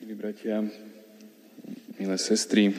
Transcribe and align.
Milí 0.00 0.16
bratia, 0.16 0.64
milé 2.00 2.16
sestry, 2.16 2.72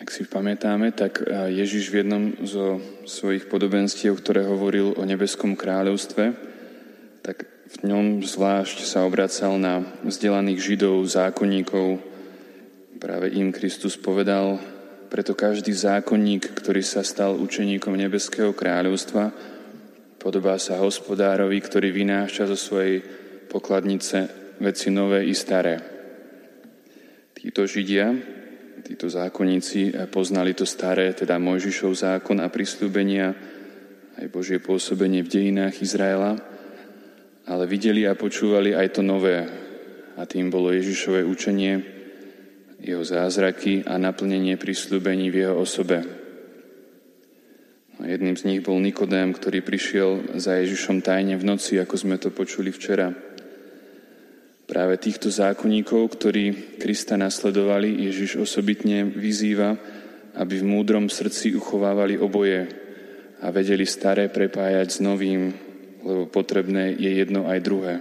ak 0.00 0.08
si 0.08 0.24
pamätáme, 0.24 0.88
tak 0.96 1.20
Ježiš 1.52 1.92
v 1.92 2.00
jednom 2.00 2.32
zo 2.48 2.80
svojich 3.04 3.44
podobenstiev, 3.52 4.16
ktoré 4.16 4.40
hovoril 4.40 4.96
o 4.96 5.04
nebeskom 5.04 5.52
kráľovstve, 5.52 6.32
tak 7.20 7.44
v 7.44 7.76
ňom 7.92 8.24
zvlášť 8.24 8.88
sa 8.88 9.04
obracal 9.04 9.60
na 9.60 9.84
vzdelaných 10.00 10.64
židov, 10.64 11.04
zákonníkov. 11.04 12.00
Práve 12.96 13.28
im 13.36 13.52
Kristus 13.52 14.00
povedal, 14.00 14.64
preto 15.12 15.36
každý 15.36 15.76
zákonník, 15.76 16.56
ktorý 16.56 16.80
sa 16.80 17.04
stal 17.04 17.36
učeníkom 17.36 17.92
nebeského 18.00 18.56
kráľovstva, 18.56 19.28
podobá 20.16 20.56
sa 20.56 20.80
hospodárovi, 20.80 21.60
ktorý 21.60 21.92
vynáša 21.92 22.48
zo 22.48 22.56
svojej 22.56 23.04
pokladnice 23.52 24.40
veci 24.62 24.94
nové 24.94 25.26
i 25.26 25.34
staré. 25.34 25.82
Títo 27.34 27.66
Židia, 27.66 28.14
títo 28.86 29.10
zákonníci 29.10 29.90
poznali 30.14 30.54
to 30.54 30.62
staré, 30.62 31.10
teda 31.10 31.42
Mojžišov 31.42 31.92
zákon 31.98 32.38
a 32.38 32.46
prislúbenia, 32.46 33.34
aj 34.22 34.30
Božie 34.30 34.62
pôsobenie 34.62 35.26
v 35.26 35.32
dejinách 35.34 35.82
Izraela, 35.82 36.38
ale 37.50 37.64
videli 37.66 38.06
a 38.06 38.14
počúvali 38.14 38.70
aj 38.70 38.88
to 38.94 39.02
nové, 39.02 39.42
a 40.14 40.22
tým 40.28 40.52
bolo 40.52 40.70
Ježišové 40.70 41.24
učenie, 41.26 41.82
jeho 42.82 43.02
zázraky 43.02 43.86
a 43.86 43.98
naplnenie 43.98 44.54
prislúbení 44.58 45.30
v 45.30 45.46
jeho 45.46 45.56
osobe. 45.58 46.02
No, 47.98 48.06
jedným 48.06 48.34
z 48.34 48.46
nich 48.50 48.60
bol 48.62 48.82
Nikodém, 48.82 49.30
ktorý 49.30 49.62
prišiel 49.62 50.38
za 50.38 50.58
Ježišom 50.58 51.02
tajne 51.02 51.38
v 51.38 51.46
noci, 51.46 51.78
ako 51.78 51.94
sme 51.94 52.18
to 52.18 52.34
počuli 52.34 52.74
včera. 52.74 53.14
Práve 54.72 54.96
týchto 54.96 55.28
zákonníkov, 55.28 56.16
ktorí 56.16 56.44
Krista 56.80 57.20
nasledovali, 57.20 58.08
Ježiš 58.08 58.40
osobitne 58.40 59.04
vyzýva, 59.04 59.76
aby 60.32 60.64
v 60.64 60.64
múdrom 60.64 61.12
srdci 61.12 61.52
uchovávali 61.52 62.16
oboje 62.16 62.72
a 63.44 63.52
vedeli 63.52 63.84
staré 63.84 64.32
prepájať 64.32 64.88
s 64.96 64.98
novým, 65.04 65.52
lebo 66.00 66.24
potrebné 66.24 66.96
je 66.96 67.20
jedno 67.20 67.44
aj 67.52 67.58
druhé. 67.60 68.00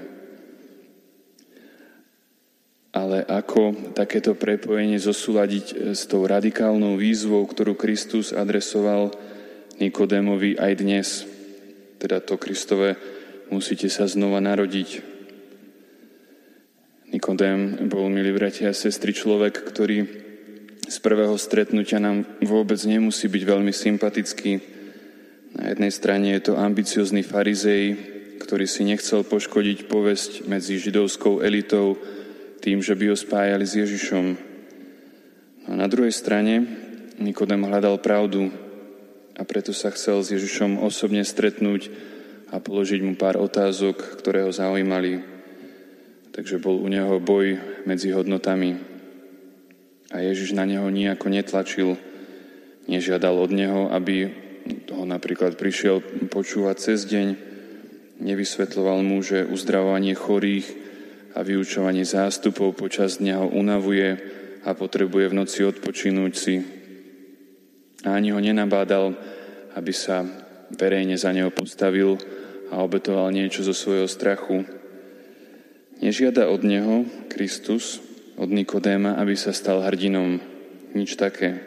Ale 2.95 3.27
ako 3.27 3.91
takéto 3.91 4.39
prepojenie 4.39 4.95
zosúľadiť 4.95 5.91
s 5.91 6.07
tou 6.07 6.23
radikálnou 6.23 6.95
výzvou, 6.95 7.43
ktorú 7.51 7.75
Kristus 7.75 8.31
adresoval 8.31 9.11
Nikodémovi 9.75 10.55
aj 10.55 10.71
dnes? 10.79 11.27
Teda 11.99 12.23
to 12.23 12.39
Kristové 12.39 12.95
musíte 13.51 13.91
sa 13.91 14.07
znova 14.07 14.39
narodiť, 14.39 15.10
Nikodém 17.11 17.91
bol, 17.91 18.07
milí 18.07 18.31
bratia 18.31 18.71
a 18.71 18.77
sestry, 18.77 19.11
človek, 19.11 19.67
ktorý 19.67 20.07
z 20.87 20.97
prvého 21.03 21.35
stretnutia 21.35 21.99
nám 21.99 22.23
vôbec 22.39 22.79
nemusí 22.87 23.27
byť 23.27 23.43
veľmi 23.43 23.75
sympatický. 23.75 24.63
Na 25.59 25.75
jednej 25.75 25.91
strane 25.91 26.31
je 26.39 26.47
to 26.47 26.53
ambiciozný 26.55 27.27
farizej, 27.27 27.99
ktorý 28.39 28.63
si 28.63 28.87
nechcel 28.87 29.27
poškodiť 29.27 29.91
povesť 29.91 30.47
medzi 30.47 30.79
židovskou 30.79 31.43
elitou 31.43 31.99
tým, 32.63 32.79
že 32.79 32.95
by 32.95 33.11
ho 33.11 33.17
spájali 33.19 33.67
s 33.67 33.75
Ježišom. 33.75 34.25
No 35.67 35.67
a 35.67 35.75
na 35.75 35.91
druhej 35.91 36.15
strane 36.15 36.63
Nikodem 37.21 37.67
hľadal 37.67 37.99
pravdu 37.99 38.49
a 39.35 39.43
preto 39.43 39.75
sa 39.75 39.91
chcel 39.91 40.23
s 40.23 40.31
Ježišom 40.31 40.79
osobne 40.79 41.27
stretnúť 41.27 41.91
a 42.49 42.63
položiť 42.63 43.03
mu 43.03 43.19
pár 43.19 43.35
otázok, 43.35 44.17
ktoré 44.17 44.47
ho 44.47 44.51
zaujímali. 44.55 45.40
Takže 46.31 46.63
bol 46.63 46.79
u 46.79 46.87
neho 46.87 47.19
boj 47.19 47.59
medzi 47.83 48.15
hodnotami. 48.15 48.79
A 50.11 50.23
Ježiš 50.23 50.55
na 50.55 50.63
neho 50.63 50.87
nejako 50.87 51.27
netlačil, 51.27 51.99
nežiadal 52.87 53.35
od 53.35 53.51
neho, 53.51 53.91
aby 53.91 54.31
toho 54.87 55.03
napríklad 55.03 55.59
prišiel 55.59 55.99
počúvať 56.31 56.75
cez 56.79 57.03
deň, 57.07 57.27
nevysvetloval 58.23 59.03
mu, 59.03 59.19
že 59.19 59.47
uzdravovanie 59.47 60.15
chorých 60.15 60.67
a 61.35 61.43
vyučovanie 61.43 62.03
zástupov 62.03 62.75
počas 62.75 63.19
dňa 63.19 63.35
ho 63.43 63.47
unavuje 63.51 64.19
a 64.63 64.71
potrebuje 64.71 65.25
v 65.31 65.37
noci 65.37 65.59
odpočinúť 65.67 66.33
si. 66.35 66.55
A 68.07 68.15
ani 68.15 68.31
ho 68.31 68.39
nenabádal, 68.39 69.15
aby 69.75 69.93
sa 69.95 70.23
verejne 70.71 71.19
za 71.19 71.31
neho 71.35 71.51
postavil 71.51 72.15
a 72.71 72.79
obetoval 72.79 73.31
niečo 73.35 73.63
zo 73.67 73.75
svojho 73.75 74.07
strachu, 74.07 74.80
Nežiada 76.01 76.49
od 76.49 76.65
neho, 76.65 77.05
Kristus, 77.29 78.01
od 78.33 78.49
Nikodéma, 78.49 79.21
aby 79.21 79.37
sa 79.37 79.53
stal 79.53 79.85
hrdinom. 79.85 80.41
Nič 80.97 81.13
také. 81.13 81.61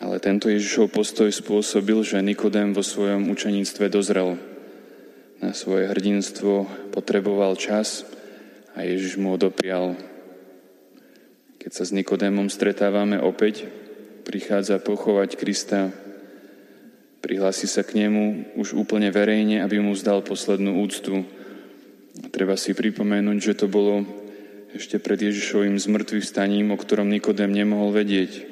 Ale 0.00 0.16
tento 0.24 0.48
Ježišov 0.48 0.88
postoj 0.88 1.28
spôsobil, 1.28 2.00
že 2.00 2.24
Nikodém 2.24 2.72
vo 2.72 2.80
svojom 2.80 3.28
učeníctve 3.28 3.92
dozrel. 3.92 4.40
Na 5.44 5.52
svoje 5.52 5.84
hrdinstvo 5.92 6.64
potreboval 6.96 7.60
čas 7.60 8.08
a 8.72 8.88
Ježiš 8.88 9.20
mu 9.20 9.36
odoprial. 9.36 9.92
Keď 11.60 11.70
sa 11.76 11.84
s 11.84 11.92
Nikodémom 11.92 12.48
stretávame 12.48 13.20
opäť, 13.20 13.68
prichádza 14.24 14.80
pochovať 14.80 15.36
Krista, 15.36 15.92
prihlási 17.20 17.68
sa 17.68 17.84
k 17.84 18.00
nemu 18.00 18.56
už 18.56 18.72
úplne 18.74 19.12
verejne, 19.12 19.60
aby 19.60 19.76
mu 19.76 19.92
zdal 19.92 20.24
poslednú 20.24 20.80
úctu, 20.80 21.28
Treba 22.12 22.60
si 22.60 22.76
pripomenúť, 22.76 23.38
že 23.40 23.54
to 23.56 23.72
bolo 23.72 24.04
ešte 24.72 25.00
pred 25.00 25.20
Ježišovým 25.20 25.76
zmrtvým 25.80 26.24
staním, 26.24 26.72
o 26.72 26.80
ktorom 26.80 27.08
Nikodem 27.08 27.52
nemohol 27.52 27.92
vedieť. 27.92 28.48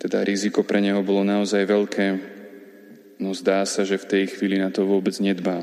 Teda 0.00 0.24
riziko 0.24 0.64
pre 0.64 0.80
neho 0.80 1.04
bolo 1.04 1.20
naozaj 1.20 1.68
veľké, 1.68 2.06
no 3.20 3.36
zdá 3.36 3.64
sa, 3.68 3.84
že 3.84 4.00
v 4.00 4.08
tej 4.08 4.24
chvíli 4.32 4.56
na 4.56 4.72
to 4.72 4.88
vôbec 4.88 5.12
nedbá. 5.20 5.60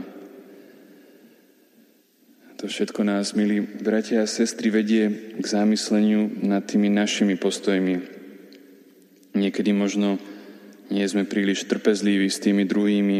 To 2.57 2.65
všetko 2.65 3.05
nás, 3.05 3.37
milí 3.37 3.61
bratia 3.61 4.25
a 4.25 4.29
sestry, 4.29 4.73
vedie 4.73 5.33
k 5.37 5.45
zamysleniu 5.45 6.41
nad 6.41 6.65
tými 6.65 6.89
našimi 6.89 7.37
postojmi. 7.37 8.01
Niekedy 9.37 9.73
možno 9.77 10.17
nie 10.89 11.05
sme 11.05 11.29
príliš 11.29 11.69
trpezliví 11.69 12.25
s 12.25 12.41
tými 12.41 12.65
druhými, 12.65 13.19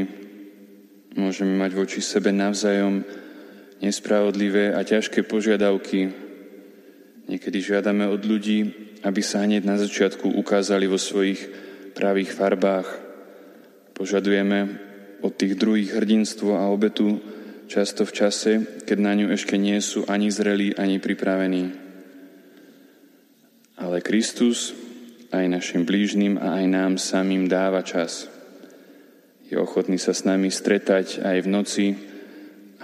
môžeme 1.22 1.54
mať 1.54 1.72
voči 1.78 2.02
sebe 2.02 2.34
navzájom 2.34 3.06
nespravodlivé 3.82 4.74
a 4.74 4.82
ťažké 4.82 5.26
požiadavky. 5.26 6.12
Niekedy 7.28 7.58
žiadame 7.60 8.08
od 8.08 8.24
ľudí, 8.24 8.72
aby 9.04 9.22
sa 9.22 9.44
hneď 9.44 9.68
na 9.68 9.78
začiatku 9.78 10.34
ukázali 10.38 10.88
vo 10.90 10.98
svojich 10.98 11.40
pravých 11.94 12.34
farbách. 12.34 12.88
Požadujeme 13.94 14.80
od 15.22 15.34
tých 15.34 15.58
druhých 15.58 15.98
hrdinstvo 15.98 16.58
a 16.58 16.70
obetu 16.70 17.20
často 17.68 18.08
v 18.08 18.16
čase, 18.16 18.52
keď 18.88 18.98
na 18.98 19.14
ňu 19.18 19.28
ešte 19.34 19.60
nie 19.60 19.78
sú 19.84 20.08
ani 20.08 20.32
zrelí, 20.32 20.78
ani 20.78 21.02
pripravení. 21.02 21.74
Ale 23.78 24.02
Kristus 24.02 24.74
aj 25.30 25.46
našim 25.52 25.84
blížnym 25.84 26.40
a 26.40 26.64
aj 26.64 26.66
nám 26.66 26.94
samým 26.98 27.46
dáva 27.52 27.84
čas. 27.84 28.32
Je 29.48 29.60
ochotný 29.60 30.00
sa 30.00 30.16
s 30.16 30.24
nami 30.24 30.52
stretať 30.52 31.24
aj 31.24 31.38
v 31.44 31.48
noci, 31.48 31.86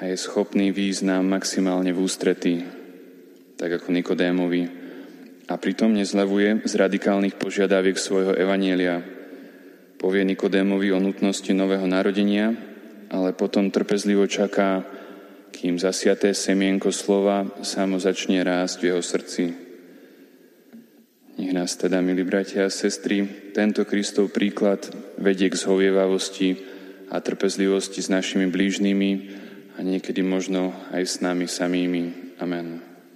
a 0.04 0.12
je 0.12 0.20
schopný 0.20 0.76
výjsť 0.76 1.08
nám 1.08 1.24
maximálne 1.32 1.96
v 1.96 2.04
ústretí, 2.04 2.60
tak 3.56 3.80
ako 3.80 3.88
Nikodémovi. 3.96 4.68
A 5.48 5.56
pritom 5.56 5.96
nezlevuje 5.96 6.60
z 6.68 6.74
radikálnych 6.76 7.40
požiadaviek 7.40 7.96
svojho 7.96 8.36
evanielia. 8.36 9.00
Povie 9.96 10.28
Nikodémovi 10.28 10.92
o 10.92 11.00
nutnosti 11.00 11.48
nového 11.56 11.88
narodenia, 11.88 12.52
ale 13.16 13.32
potom 13.32 13.72
trpezlivo 13.72 14.28
čaká, 14.28 14.84
kým 15.56 15.80
zasiaté 15.80 16.36
semienko 16.36 16.92
slova 16.92 17.64
samo 17.64 17.96
začne 17.96 18.44
rásť 18.44 18.84
v 18.84 18.88
jeho 18.92 19.00
srdci. 19.00 19.44
Nech 21.40 21.56
nás 21.56 21.80
teda, 21.80 22.04
milí 22.04 22.28
bratia 22.28 22.68
a 22.68 22.76
sestry, 22.76 23.24
tento 23.56 23.88
Kristov 23.88 24.36
príklad 24.36 24.84
vedie 25.16 25.48
k 25.48 25.56
zhovievavosti 25.56 26.60
a 27.08 27.24
trpezlivosti 27.24 28.04
s 28.04 28.12
našimi 28.12 28.52
blížnymi, 28.52 29.43
a 29.74 29.80
niekedy 29.82 30.22
možno 30.22 30.74
aj 30.94 31.04
s 31.04 31.16
nami 31.22 31.50
samými. 31.50 32.36
Amen. 32.38 32.93